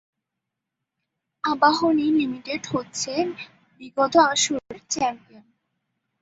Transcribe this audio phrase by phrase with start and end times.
[1.43, 3.11] Abahani limited হচ্ছে
[3.81, 5.45] বিগত আসরের চ্যাম্পিয়ন।